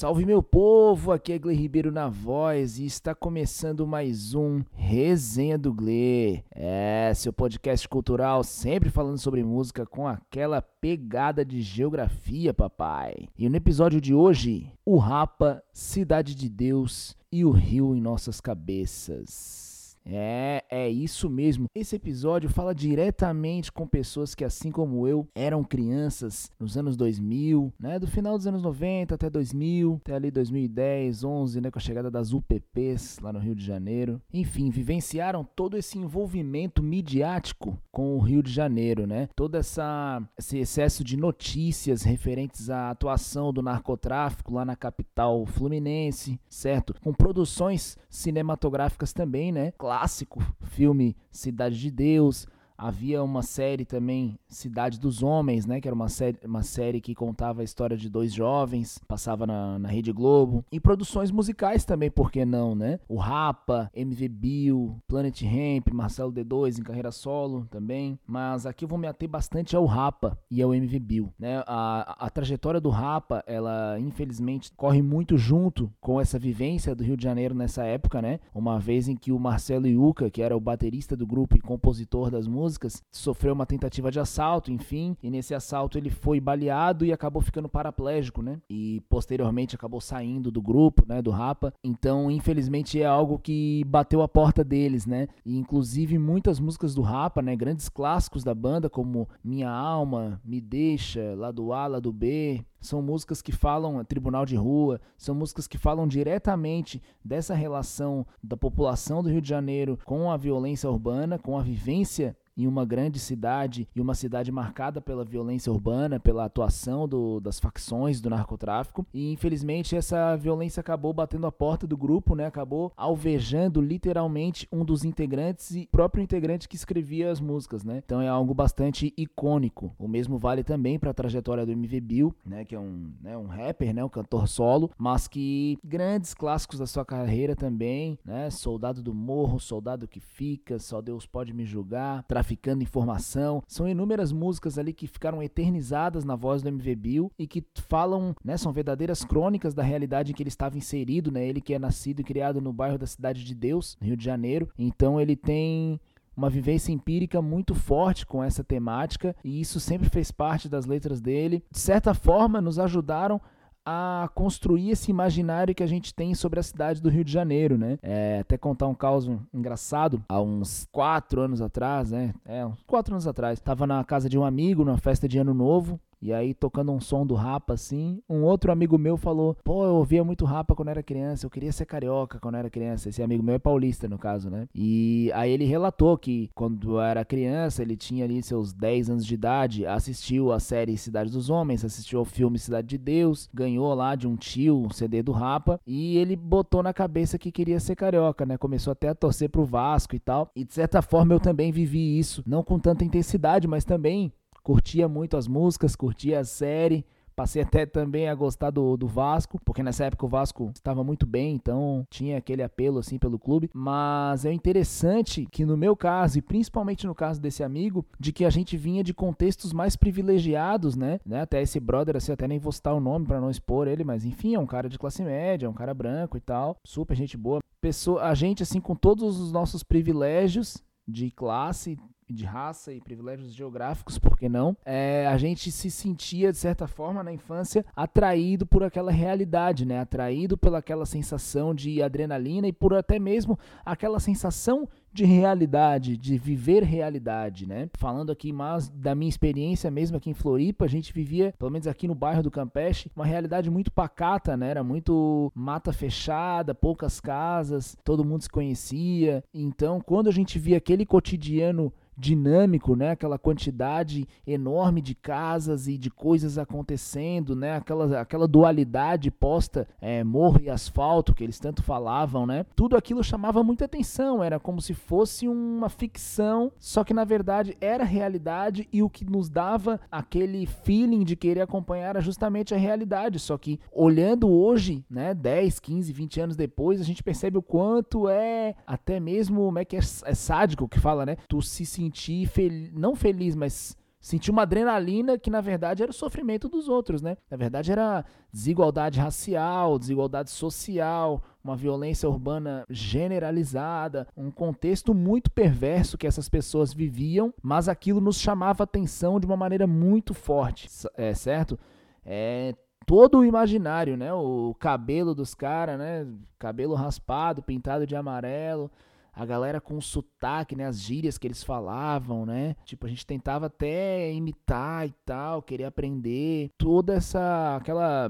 [0.00, 5.58] Salve meu povo, aqui é Gle Ribeiro na voz e está começando mais um Resenha
[5.58, 6.42] do Gle.
[6.52, 13.28] É, seu podcast cultural sempre falando sobre música com aquela pegada de geografia, papai.
[13.38, 18.40] E no episódio de hoje, o Rapa, Cidade de Deus e o Rio em nossas
[18.40, 19.69] cabeças.
[20.12, 21.66] É, é isso mesmo.
[21.74, 27.72] Esse episódio fala diretamente com pessoas que, assim como eu, eram crianças nos anos 2000,
[27.78, 27.98] né?
[27.98, 31.70] Do final dos anos 90 até 2000, até ali 2010, 11, né?
[31.70, 34.20] Com a chegada das UPPs lá no Rio de Janeiro.
[34.32, 39.28] Enfim, vivenciaram todo esse envolvimento midiático com o Rio de Janeiro, né?
[39.36, 46.38] Todo essa, esse excesso de notícias referentes à atuação do narcotráfico lá na capital fluminense,
[46.48, 46.94] certo?
[47.02, 49.72] Com produções cinematográficas também, né?
[50.00, 52.46] Clássico filme Cidade de Deus,
[52.82, 55.82] Havia uma série também, Cidade dos Homens, né?
[55.82, 59.78] Que era uma série, uma série que contava a história de dois jovens, passava na,
[59.78, 60.64] na Rede Globo.
[60.72, 62.98] E produções musicais também, por que não, né?
[63.06, 68.18] O Rapa, MV Bill, Planet Ramp, Marcelo D2 em carreira solo também.
[68.26, 71.62] Mas aqui eu vou me ater bastante ao Rapa e ao MV Bill, né?
[71.66, 77.16] A, a trajetória do Rapa, ela infelizmente corre muito junto com essa vivência do Rio
[77.18, 78.40] de Janeiro nessa época, né?
[78.54, 82.30] Uma vez em que o Marcelo Yuca, que era o baterista do grupo e compositor
[82.30, 87.04] das músicas, músicas, sofreu uma tentativa de assalto, enfim, e nesse assalto ele foi baleado
[87.04, 88.60] e acabou ficando paraplégico, né?
[88.70, 91.74] E posteriormente acabou saindo do grupo, né, do Rapa.
[91.82, 95.26] Então, infelizmente é algo que bateu a porta deles, né?
[95.44, 100.60] E inclusive muitas músicas do Rapa, né, grandes clássicos da banda como Minha Alma, Me
[100.60, 105.76] Deixa, Lado A, Lado B, são músicas que falam tribunal de rua, são músicas que
[105.76, 111.58] falam diretamente dessa relação da população do Rio de Janeiro com a violência urbana, com
[111.58, 117.08] a vivência em uma grande cidade e uma cidade marcada pela violência urbana, pela atuação
[117.08, 119.06] do, das facções do narcotráfico.
[119.12, 122.46] E infelizmente essa violência acabou batendo a porta do grupo, né?
[122.46, 128.02] Acabou alvejando literalmente um dos integrantes e próprio integrante que escrevia as músicas, né?
[128.04, 129.94] Então é algo bastante icônico.
[129.98, 132.64] O mesmo vale também para a trajetória do MV Bill, né?
[132.64, 134.04] Que é um, né, um rapper, né?
[134.04, 138.50] Um cantor solo, mas que grandes clássicos da sua carreira também, né?
[138.50, 143.62] Soldado do Morro, Soldado que Fica, Só Deus Pode Me Julgar, traficando informação.
[143.68, 148.34] São inúmeras músicas ali que ficaram eternizadas na voz do MV Bill e que falam,
[148.44, 151.46] né, são verdadeiras crônicas da realidade em que ele estava inserido, né?
[151.46, 154.68] Ele que é nascido e criado no bairro da Cidade de Deus, Rio de Janeiro.
[154.76, 156.00] Então ele tem
[156.36, 161.20] uma vivência empírica muito forte com essa temática e isso sempre fez parte das letras
[161.20, 161.62] dele.
[161.70, 163.40] De certa forma, nos ajudaram
[163.84, 167.78] a construir esse imaginário que a gente tem sobre a cidade do Rio de Janeiro,
[167.78, 167.98] né?
[168.02, 172.34] É, até contar um caso engraçado, há uns quatro anos atrás, né?
[172.44, 175.54] É, uns quatro anos atrás, estava na casa de um amigo, numa festa de ano
[175.54, 179.84] novo, e aí, tocando um som do Rapa, assim, um outro amigo meu falou: Pô,
[179.84, 183.08] eu ouvia muito Rapa quando era criança, eu queria ser carioca quando era criança.
[183.08, 184.68] Esse amigo meu é paulista, no caso, né?
[184.74, 189.34] E aí ele relatou que quando era criança, ele tinha ali seus 10 anos de
[189.34, 194.14] idade, assistiu a série Cidade dos Homens, assistiu ao filme Cidade de Deus, ganhou lá
[194.14, 197.96] de um tio um CD do Rapa, e ele botou na cabeça que queria ser
[197.96, 198.58] carioca, né?
[198.58, 200.50] Começou até a torcer pro Vasco e tal.
[200.54, 204.32] E de certa forma eu também vivi isso, não com tanta intensidade, mas também
[204.62, 207.04] curtia muito as músicas, curtia a série.
[207.40, 211.26] Passei até também a gostar do, do Vasco, porque nessa época o Vasco estava muito
[211.26, 213.70] bem, então tinha aquele apelo assim pelo clube.
[213.72, 218.44] Mas é interessante que no meu caso, e principalmente no caso desse amigo, de que
[218.44, 221.18] a gente vinha de contextos mais privilegiados, né?
[221.24, 221.40] né?
[221.40, 224.26] Até esse brother, assim, até nem vou citar o nome para não expor ele, mas
[224.26, 227.38] enfim, é um cara de classe média, é um cara branco e tal, super gente
[227.38, 227.60] boa.
[227.80, 230.76] Pessoa, a gente, assim, com todos os nossos privilégios
[231.08, 231.98] de classe,
[232.32, 234.76] de raça e privilégios geográficos, por que não?
[234.84, 240.00] É, a gente se sentia, de certa forma, na infância, atraído por aquela realidade, né?
[240.00, 246.82] Atraído pelaquela sensação de adrenalina e por até mesmo aquela sensação de realidade, de viver
[246.82, 247.88] realidade, né?
[247.94, 251.86] Falando aqui mais da minha experiência mesmo aqui em Floripa, a gente vivia, pelo menos
[251.86, 254.70] aqui no bairro do Campeche, uma realidade muito pacata, né?
[254.70, 259.42] Era muito mata fechada, poucas casas, todo mundo se conhecia.
[259.52, 263.12] Então, quando a gente via aquele cotidiano dinâmico, né?
[263.12, 267.76] Aquela quantidade enorme de casas e de coisas acontecendo, né?
[267.76, 272.66] Aquela, aquela dualidade posta é, morro e asfalto que eles tanto falavam, né?
[272.76, 277.76] Tudo aquilo chamava muita atenção, era como se fosse uma ficção, só que na verdade
[277.80, 282.78] era realidade e o que nos dava aquele feeling de querer acompanhar era justamente a
[282.78, 287.62] realidade, só que olhando hoje, né, 10, 15, 20 anos depois, a gente percebe o
[287.62, 291.36] quanto é até mesmo, como é que é, é sádico que fala, né?
[291.48, 296.14] Tu se sentir fel não feliz, mas sentir uma adrenalina que na verdade era o
[296.14, 297.36] sofrimento dos outros, né?
[297.50, 306.18] Na verdade era desigualdade racial, desigualdade social, uma violência urbana generalizada, um contexto muito perverso
[306.18, 311.32] que essas pessoas viviam, mas aquilo nos chamava atenção de uma maneira muito forte, é
[311.32, 311.78] certo?
[312.24, 312.74] É
[313.06, 314.32] todo o imaginário, né?
[314.32, 316.26] O cabelo dos caras, né?
[316.58, 318.90] Cabelo raspado, pintado de amarelo
[319.32, 322.74] a galera com o sotaque, né, as gírias que eles falavam, né?
[322.84, 328.28] Tipo, a gente tentava até imitar e tal, querer aprender toda essa aquela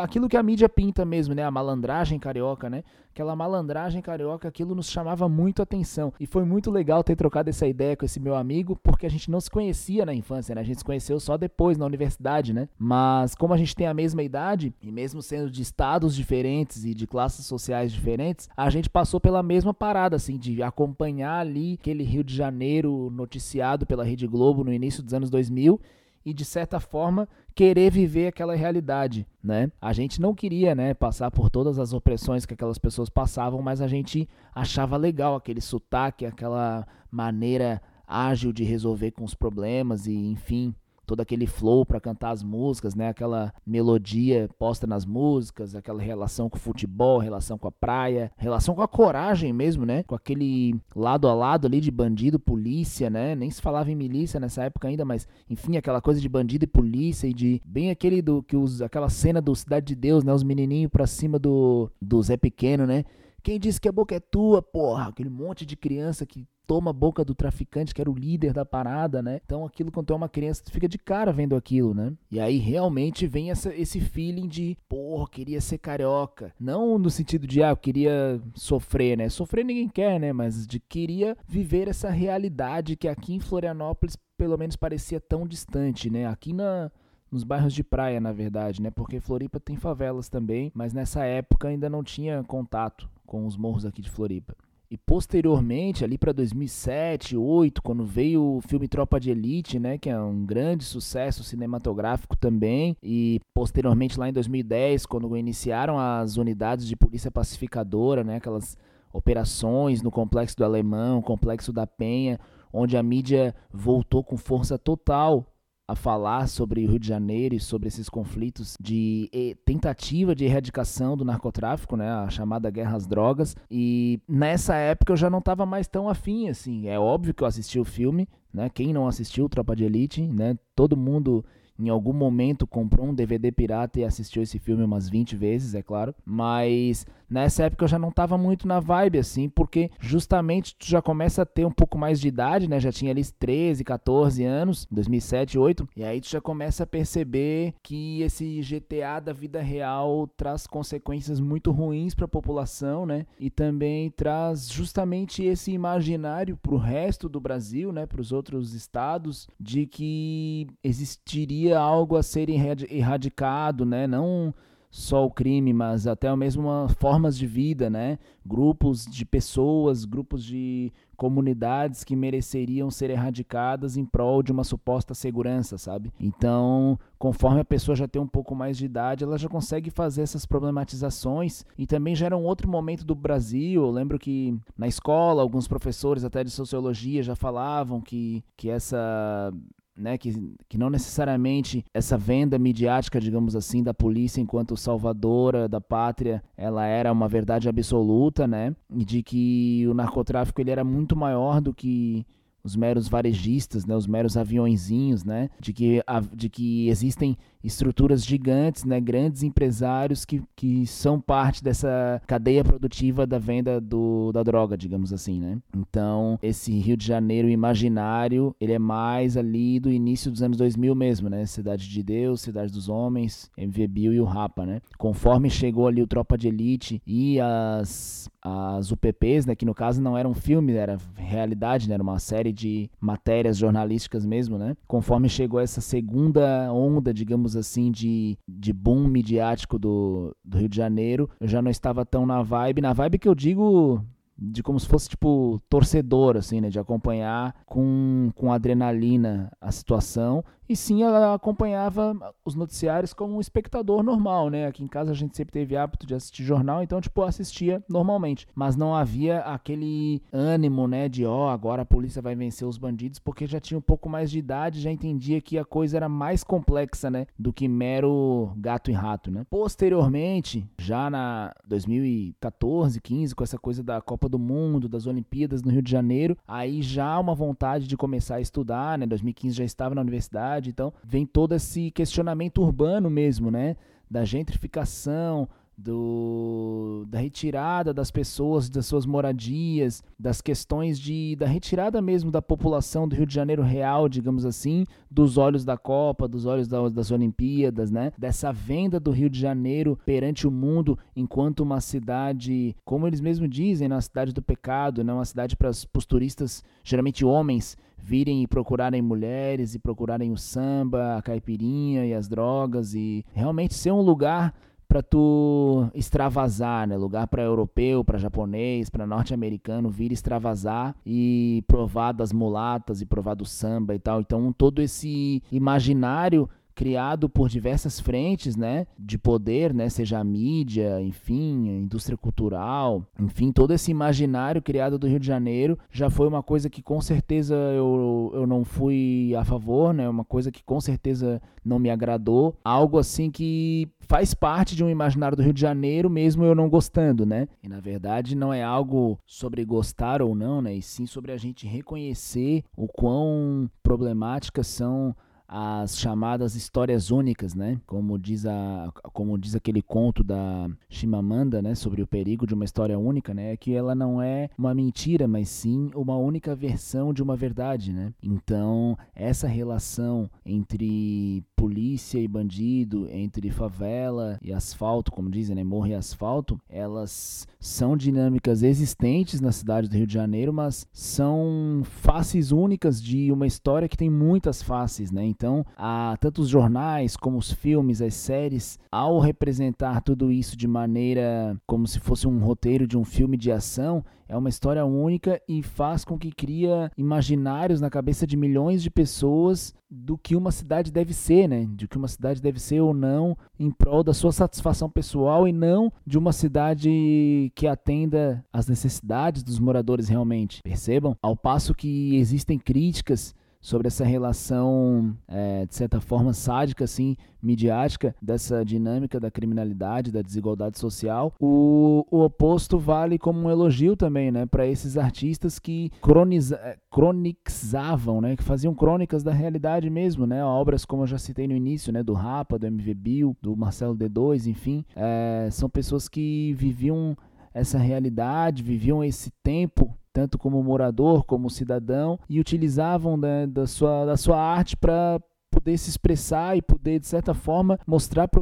[0.00, 2.82] aquilo que a mídia pinta mesmo, né, a malandragem carioca, né?
[3.16, 6.12] Aquela malandragem carioca, aquilo nos chamava muito atenção.
[6.20, 9.30] E foi muito legal ter trocado essa ideia com esse meu amigo, porque a gente
[9.30, 10.60] não se conhecia na infância, né?
[10.60, 12.68] A gente se conheceu só depois na universidade, né?
[12.78, 16.92] Mas como a gente tem a mesma idade e mesmo sendo de estados diferentes e
[16.92, 22.04] de classes sociais diferentes, a gente passou pela mesma parada assim de acompanhar ali aquele
[22.04, 25.80] Rio de Janeiro noticiado pela Rede Globo no início dos anos 2000
[26.26, 29.70] e de certa forma querer viver aquela realidade, né?
[29.80, 33.80] A gente não queria, né, passar por todas as opressões que aquelas pessoas passavam, mas
[33.80, 40.14] a gente achava legal aquele sotaque, aquela maneira ágil de resolver com os problemas e
[40.14, 40.74] enfim,
[41.06, 43.08] todo aquele flow para cantar as músicas, né?
[43.08, 48.74] Aquela melodia posta nas músicas, aquela relação com o futebol, relação com a praia, relação
[48.74, 50.02] com a coragem mesmo, né?
[50.02, 53.34] Com aquele lado a lado ali de bandido, polícia, né?
[53.34, 56.68] Nem se falava em milícia nessa época ainda, mas enfim, aquela coisa de bandido e
[56.68, 60.32] polícia e de bem aquele do que os aquela cena do Cidade de Deus, né?
[60.32, 63.04] Os menininhos pra cima do do Zé Pequeno, né?
[63.42, 65.08] Quem disse que a boca é tua, porra?
[65.08, 68.64] Aquele monte de criança que toma a boca do traficante, que era o líder da
[68.64, 69.40] parada, né?
[69.44, 72.12] Então aquilo quando tu é uma criança, tu fica de cara vendo aquilo, né?
[72.30, 76.52] E aí realmente vem essa, esse feeling de, porra, queria ser carioca.
[76.58, 79.28] Não no sentido de, ah, eu queria sofrer, né?
[79.28, 80.32] Sofrer ninguém quer, né?
[80.32, 86.10] Mas de queria viver essa realidade que aqui em Florianópolis pelo menos parecia tão distante,
[86.10, 86.26] né?
[86.26, 86.90] Aqui na
[87.30, 88.90] nos bairros de praia, na verdade, né?
[88.90, 93.84] Porque Floripa tem favelas também, mas nessa época ainda não tinha contato com os morros
[93.84, 94.56] aqui de Floripa.
[94.88, 100.08] E posteriormente, ali para 2007, 2008, quando veio o filme Tropa de Elite, né, que
[100.08, 106.86] é um grande sucesso cinematográfico também, e posteriormente lá em 2010, quando iniciaram as unidades
[106.86, 108.76] de polícia pacificadora, né, aquelas
[109.12, 112.38] operações no complexo do Alemão, complexo da Penha,
[112.72, 115.44] onde a mídia voltou com força total
[115.88, 119.30] a falar sobre o Rio de Janeiro e sobre esses conflitos de
[119.64, 123.54] tentativa de erradicação do narcotráfico, né, a chamada guerra às drogas.
[123.70, 126.88] E nessa época eu já não estava mais tão afim, assim.
[126.88, 128.68] É óbvio que eu assisti o filme, né?
[128.68, 130.58] Quem não assistiu Tropa de Elite, né?
[130.74, 131.44] Todo mundo
[131.78, 135.82] em algum momento comprou um DVD pirata e assistiu esse filme umas 20 vezes, é
[135.82, 136.14] claro.
[136.24, 141.02] Mas nessa época eu já não tava muito na vibe, assim, porque justamente tu já
[141.02, 142.80] começa a ter um pouco mais de idade, né?
[142.80, 145.88] Já tinha ali 13, 14 anos, 2007, 2008.
[145.96, 151.40] E aí tu já começa a perceber que esse GTA da vida real traz consequências
[151.40, 153.26] muito ruins para a população, né?
[153.38, 158.06] E também traz justamente esse imaginário pro resto do Brasil, né?
[158.06, 164.06] Para os outros estados, de que existiria algo a ser erradicado, né?
[164.06, 164.54] Não
[164.90, 166.68] só o crime, mas até mesmo
[166.98, 168.18] formas de vida, né?
[168.44, 175.14] Grupos de pessoas, grupos de comunidades que mereceriam ser erradicadas em prol de uma suposta
[175.14, 176.12] segurança, sabe?
[176.20, 180.22] Então, conforme a pessoa já tem um pouco mais de idade, ela já consegue fazer
[180.22, 183.82] essas problematizações e também gera um outro momento do Brasil.
[183.82, 189.52] Eu lembro que na escola, alguns professores até de sociologia já falavam que, que essa
[189.96, 195.80] né, que, que não necessariamente essa venda midiática, digamos assim, da polícia enquanto salvadora da
[195.80, 201.16] pátria, ela era uma verdade absoluta, né, e de que o narcotráfico ele era muito
[201.16, 202.26] maior do que
[202.62, 206.02] os meros varejistas, né, os meros aviõezinhos, né, de que,
[206.34, 213.26] de que existem estruturas gigantes, né, grandes empresários que, que são parte dessa cadeia produtiva
[213.26, 215.58] da venda do, da droga, digamos assim, né.
[215.76, 220.94] Então, esse Rio de Janeiro imaginário, ele é mais ali do início dos anos 2000
[220.94, 224.80] mesmo, né, Cidade de Deus, Cidade dos Homens, MV Bill e o Rapa, né.
[224.96, 230.00] Conforme chegou ali o Tropa de Elite e as, as UPPs, né, que no caso
[230.00, 234.76] não era um filme, era realidade, né, era uma série de matérias jornalísticas mesmo, né?
[234.86, 240.76] Conforme chegou essa segunda onda, digamos assim, de, de boom midiático do, do Rio de
[240.76, 242.80] Janeiro, eu já não estava tão na vibe.
[242.80, 244.04] Na vibe que eu digo
[244.38, 250.44] de como se fosse tipo torcedor assim, né, de acompanhar com, com adrenalina a situação.
[250.68, 254.66] E sim ela acompanhava os noticiários como um espectador normal, né?
[254.66, 258.48] Aqui em casa a gente sempre teve hábito de assistir jornal, então tipo assistia normalmente,
[258.52, 262.78] mas não havia aquele ânimo, né, de ó, oh, agora a polícia vai vencer os
[262.78, 266.08] bandidos, porque já tinha um pouco mais de idade, já entendia que a coisa era
[266.08, 269.46] mais complexa, né, do que mero gato e rato, né?
[269.48, 275.70] Posteriormente, já na 2014, 15, com essa coisa da Copa do Mundo, das Olimpíadas no
[275.70, 279.06] Rio de Janeiro, aí já uma vontade de começar a estudar, né?
[279.06, 283.76] 2015 já estava na universidade, então vem todo esse questionamento urbano mesmo, né?
[284.10, 292.00] Da gentrificação, do, da retirada das pessoas das suas moradias, das questões de da retirada
[292.00, 296.46] mesmo da população do Rio de Janeiro real, digamos assim, dos olhos da Copa, dos
[296.46, 298.12] olhos da, das Olimpíadas, né?
[298.16, 303.50] Dessa venda do Rio de Janeiro perante o mundo enquanto uma cidade, como eles mesmos
[303.50, 305.12] dizem, uma cidade do pecado, né?
[305.12, 311.16] Uma cidade para os turistas, geralmente homens, virem e procurarem mulheres e procurarem o samba,
[311.16, 314.54] a caipirinha e as drogas e realmente ser um lugar
[314.96, 316.96] para tu extravasar, né?
[316.96, 323.34] Lugar para europeu, para japonês, para norte-americano vir extravasar e provar das mulatas e provar
[323.34, 324.20] do samba e tal.
[324.22, 331.00] Então todo esse imaginário criado por diversas frentes, né, de poder, né, seja a mídia,
[331.00, 336.28] enfim, a indústria cultural, enfim, todo esse imaginário criado do Rio de Janeiro já foi
[336.28, 340.62] uma coisa que com certeza eu, eu não fui a favor, né, uma coisa que
[340.62, 345.52] com certeza não me agradou, algo assim que faz parte de um imaginário do Rio
[345.52, 347.48] de Janeiro, mesmo eu não gostando, né?
[347.62, 350.74] E na verdade não é algo sobre gostar ou não, né?
[350.74, 355.14] E sim sobre a gente reconhecer o quão problemáticas são
[355.48, 357.80] as chamadas histórias únicas, né?
[357.86, 361.74] Como diz, a, como diz aquele conto da Chimamanda, né?
[361.74, 363.52] Sobre o perigo de uma história única, né?
[363.52, 367.92] É que ela não é uma mentira, mas sim uma única versão de uma verdade,
[367.92, 368.12] né?
[368.22, 375.86] Então, essa relação entre polícia e bandido, entre favela e asfalto, como dizem, né, morro
[375.86, 382.52] e asfalto, elas são dinâmicas existentes na cidade do Rio de Janeiro, mas são faces
[382.52, 385.24] únicas de uma história que tem muitas faces, né?
[385.36, 390.66] Então, há tanto os jornais como os filmes, as séries, ao representar tudo isso de
[390.66, 395.40] maneira como se fosse um roteiro de um filme de ação, é uma história única
[395.46, 400.50] e faz com que cria imaginários na cabeça de milhões de pessoas do que uma
[400.50, 401.68] cidade deve ser, né?
[401.70, 405.52] De que uma cidade deve ser ou não em prol da sua satisfação pessoal e
[405.52, 410.62] não de uma cidade que atenda às necessidades dos moradores realmente.
[410.62, 411.14] Percebam?
[411.22, 413.34] Ao passo que existem críticas
[413.66, 420.22] sobre essa relação, é, de certa forma, sádica, assim, midiática, dessa dinâmica da criminalidade, da
[420.22, 425.90] desigualdade social, o, o oposto vale como um elogio também, né, para esses artistas que
[426.00, 431.18] croniza, é, cronizavam, né, que faziam crônicas da realidade mesmo, né, obras como eu já
[431.18, 435.68] citei no início, né, do Rapa, do MV Bill, do Marcelo D2, enfim, é, são
[435.68, 437.16] pessoas que viviam
[437.52, 444.06] essa realidade, viviam esse tempo tanto como morador como cidadão, e utilizavam né, da, sua,
[444.06, 445.20] da sua arte para
[445.50, 448.40] poder se expressar e poder, de certa forma, mostrar para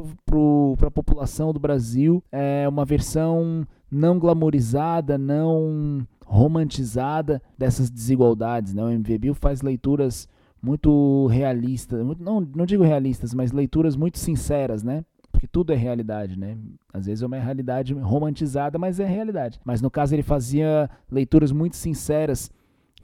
[0.87, 8.73] a população do Brasil é, uma versão não glamorizada, não romantizada dessas desigualdades.
[8.73, 8.81] Né?
[8.81, 10.29] O MV faz leituras
[10.61, 15.03] muito realistas, não, não digo realistas, mas leituras muito sinceras, né?
[15.45, 16.57] Porque tudo é realidade, né?
[16.91, 19.59] Às vezes é uma realidade romantizada, mas é realidade.
[19.63, 22.51] Mas no caso ele fazia leituras muito sinceras,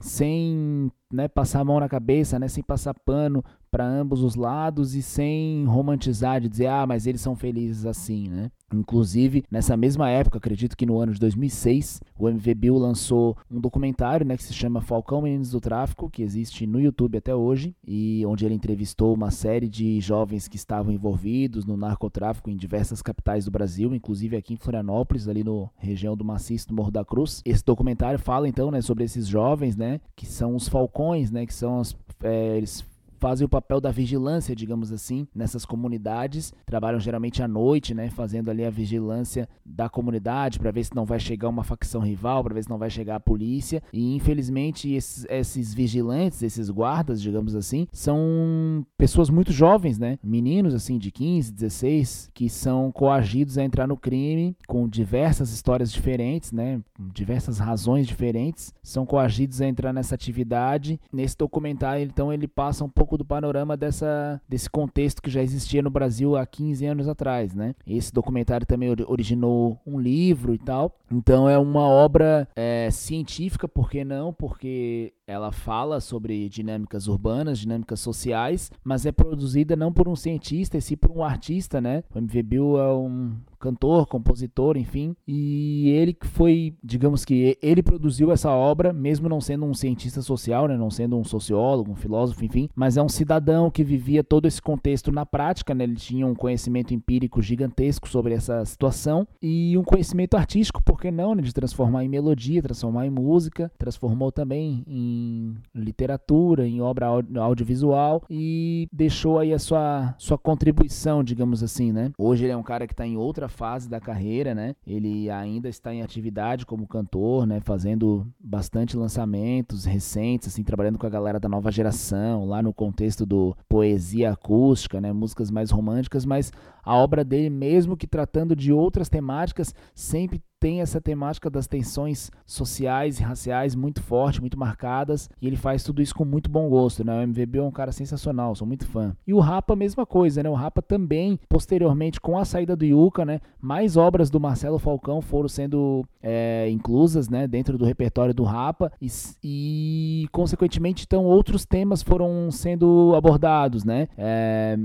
[0.00, 4.94] sem né, passar a mão na cabeça, né, sem passar pano para ambos os lados
[4.94, 8.50] e sem romantizar de dizer, ah, mas eles são felizes assim, né?
[8.72, 13.60] Inclusive, nessa mesma época, acredito que no ano de 2006, o MV Bill lançou um
[13.60, 17.74] documentário, né, que se chama Falcão Meninos do Tráfico, que existe no YouTube até hoje,
[17.86, 23.02] e onde ele entrevistou uma série de jovens que estavam envolvidos no narcotráfico em diversas
[23.02, 27.04] capitais do Brasil, inclusive aqui em Florianópolis, ali no região do Maciço do Morro da
[27.04, 27.42] Cruz.
[27.44, 31.54] Esse documentário fala então, né, sobre esses jovens, né, que são os falcões, né, que
[31.54, 32.84] são os, é, eles
[33.22, 36.52] fazem o papel da vigilância, digamos assim, nessas comunidades.
[36.66, 41.04] Trabalham geralmente à noite, né, fazendo ali a vigilância da comunidade para ver se não
[41.04, 43.80] vai chegar uma facção rival, para ver se não vai chegar a polícia.
[43.92, 50.74] E infelizmente esses, esses vigilantes, esses guardas, digamos assim, são pessoas muito jovens, né, meninos
[50.74, 56.50] assim de 15, 16, que são coagidos a entrar no crime com diversas histórias diferentes,
[56.50, 61.00] né, diversas razões diferentes, são coagidos a entrar nessa atividade.
[61.12, 65.42] Nesse documentário, então, ele passa um pouco pouco do panorama dessa, desse contexto que já
[65.42, 67.74] existia no Brasil há 15 anos atrás, né?
[67.86, 70.96] Esse documentário também originou um livro e tal.
[71.10, 74.32] Então é uma obra é, científica, por que não?
[74.32, 80.78] Porque ela fala sobre dinâmicas urbanas, dinâmicas sociais, mas é produzida não por um cientista,
[80.78, 82.02] e sim por um artista, né?
[82.14, 87.82] O MV Bill é um cantor, compositor, enfim, e ele que foi, digamos que ele
[87.82, 91.94] produziu essa obra, mesmo não sendo um cientista social, né, não sendo um sociólogo, um
[91.94, 95.94] filósofo, enfim, mas é um cidadão que vivia todo esse contexto na prática, né, ele
[95.94, 101.34] tinha um conhecimento empírico gigantesco sobre essa situação e um conhecimento artístico, por que não,
[101.34, 107.06] né, de transformar em melodia, transformar em música, transformou também em literatura, em obra
[107.40, 112.10] audiovisual e deixou aí a sua, sua contribuição, digamos assim, né.
[112.18, 114.74] Hoje ele é um cara que está em outra fase da carreira, né?
[114.86, 117.60] Ele ainda está em atividade como cantor, né?
[117.60, 123.24] Fazendo bastante lançamentos recentes, assim, trabalhando com a galera da nova geração, lá no contexto
[123.24, 125.12] do poesia acústica, né?
[125.12, 130.80] Músicas mais românticas, mas a obra dele, mesmo que tratando de outras temáticas, sempre tem
[130.80, 136.00] essa temática das tensões sociais e raciais muito forte, muito marcadas, e ele faz tudo
[136.00, 137.18] isso com muito bom gosto, né?
[137.18, 139.12] O MVB é um cara sensacional, sou muito fã.
[139.26, 140.48] E o Rapa, mesma coisa, né?
[140.48, 143.40] O Rapa também, posteriormente, com a saída do Yuka, né?
[143.60, 147.48] Mais obras do Marcelo Falcão foram sendo é, inclusas, né?
[147.48, 149.08] Dentro do repertório do Rapa, e,
[149.42, 154.06] e, consequentemente, então, outros temas foram sendo abordados, né?
[154.16, 154.78] É,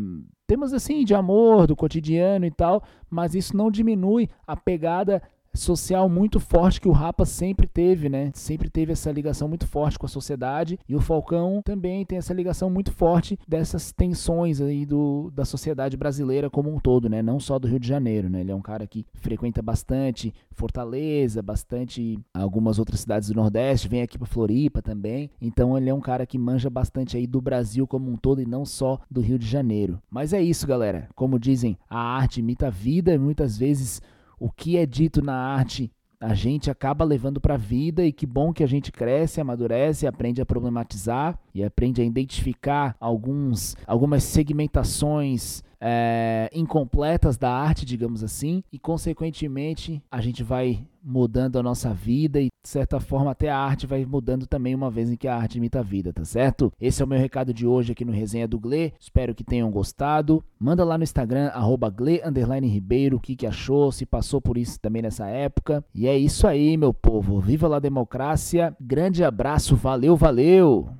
[0.47, 5.21] temas assim de amor, do cotidiano e tal, mas isso não diminui a pegada
[5.57, 8.31] social muito forte que o Rapa sempre teve, né?
[8.33, 12.33] Sempre teve essa ligação muito forte com a sociedade e o Falcão também tem essa
[12.33, 17.21] ligação muito forte dessas tensões aí do, da sociedade brasileira como um todo, né?
[17.21, 18.41] Não só do Rio de Janeiro, né?
[18.41, 24.01] Ele é um cara que frequenta bastante Fortaleza, bastante algumas outras cidades do Nordeste, vem
[24.01, 25.29] aqui para Floripa também.
[25.39, 28.45] Então ele é um cara que manja bastante aí do Brasil como um todo e
[28.45, 30.01] não só do Rio de Janeiro.
[30.09, 31.09] Mas é isso, galera.
[31.15, 34.01] Como dizem, a arte imita a vida e muitas vezes
[34.39, 38.25] o que é dito na arte a gente acaba levando para a vida e que
[38.25, 44.23] bom que a gente cresce, amadurece, aprende a problematizar e aprende a identificar alguns, algumas
[44.23, 51.93] segmentações é, incompletas da arte, digamos assim, e consequentemente a gente vai mudando a nossa
[51.93, 55.25] vida e de certa forma até a arte vai mudando também uma vez em que
[55.25, 56.69] a arte imita a vida, tá certo?
[56.81, 58.91] Esse é o meu recado de hoje aqui no Resenha do Gle.
[58.99, 60.43] Espero que tenham gostado.
[60.59, 61.49] Manda lá no Instagram
[61.95, 65.81] @gle_ribeiro o que que achou, se passou por isso também nessa época.
[65.95, 67.39] E é isso aí, meu povo.
[67.39, 68.75] Viva a democracia.
[68.81, 70.89] Grande abraço, valeu, valeu.